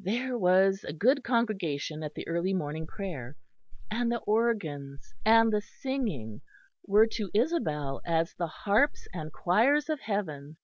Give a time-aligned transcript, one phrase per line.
[0.00, 3.36] There was a good congregation at the early morning prayer;
[3.88, 6.40] and the organs and the singing
[6.88, 10.56] were to Isabel as the harps and choirs of heaven.